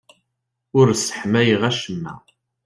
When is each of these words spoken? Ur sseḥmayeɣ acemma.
Ur 0.79 0.87
sseḥmayeɣ 0.93 1.61
acemma. 1.69 2.13